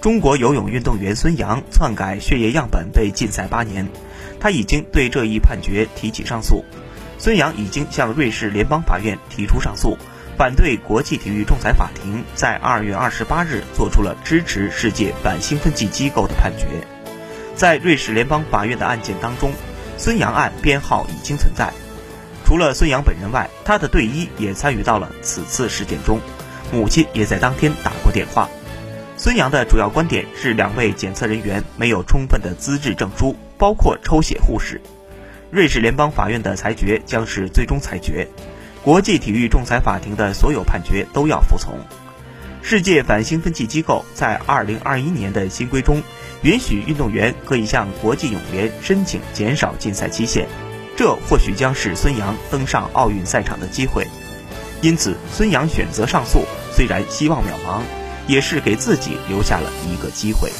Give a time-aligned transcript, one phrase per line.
[0.00, 3.86] 中国游泳运动员孙杨篡改血液样本被禁赛八年，
[4.40, 6.64] 他已经对这一判决提起上诉。
[7.18, 9.98] 孙杨已经向瑞士联邦法院提出上诉，
[10.38, 16.66] 反对国际体育仲裁法庭在二月二十八日做出了支持世界反兴奋剂机构的判决。
[17.54, 19.52] 在瑞士联邦法院的案件当中，
[19.98, 21.74] 孙杨案编号已经存在。
[22.46, 26.20] 除了孙杨本人外，他的队医也参与到了此次事件中，
[26.72, 28.48] 母亲也在当天打过电话。
[29.22, 34.80] 孙杨的主要观点是，两位检测人员没有充分的资质证书，包括抽血护士。
[35.50, 38.26] 瑞士联邦法院的裁决将是最终裁决，
[38.82, 41.74] 国际体育仲裁法庭的所有判决都要服从。
[42.62, 46.02] 世界反兴奋剂机构在2021年的新规中，
[46.40, 50.48] 允许运动员可以向国际泳联申请减少禁赛期限，
[50.96, 54.06] 这或许将是孙杨登上奥运赛场的机会。
[54.80, 57.82] 因此，孙杨选择上诉，虽然希望渺茫。
[58.30, 60.52] 也是给自己留下了一个机会。